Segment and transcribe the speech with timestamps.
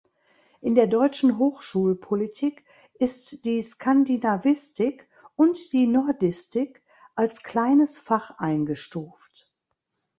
[0.61, 2.65] In der deutschen Hochschulpolitik
[2.97, 6.81] ist die Skandinavistik und die Nordistik
[7.13, 9.53] als Kleines Fach eingestuft.